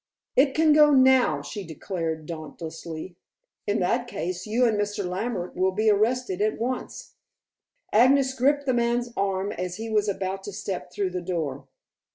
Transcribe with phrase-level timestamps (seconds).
[0.35, 3.17] "It can go now," she declared dauntlessly.
[3.67, 5.05] "In that case you and Mr.
[5.05, 7.13] Lambert will be arrested at once."
[7.93, 11.67] Agnes gripped the man's arm as he was about to step through the door.